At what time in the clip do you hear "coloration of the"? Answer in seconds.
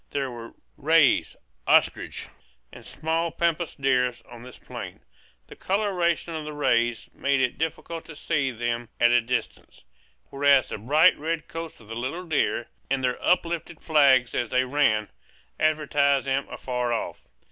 5.55-6.53